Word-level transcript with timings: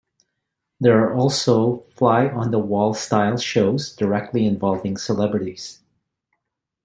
There 0.79 0.97
are 1.03 1.13
also 1.15 1.81
fly-on-the-wall-style 1.95 3.37
shows 3.37 3.95
directly 3.95 4.47
involving 4.47 4.97
celebrities. 4.97 5.81